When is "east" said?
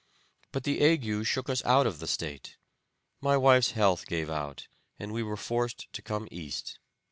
6.31-6.79